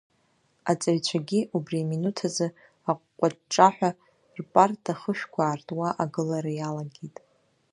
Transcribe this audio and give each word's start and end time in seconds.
Аҵаҩцәагьы 0.71 1.39
убри 1.55 1.77
аминуҭазы 1.83 2.47
аҟәҟәа-ҿҿаҳәа 2.89 3.89
рпарта 4.37 4.93
хышәқәа 4.99 5.41
аартуа, 5.45 5.89
агылара 6.03 6.51
иалагеит. 6.55 7.17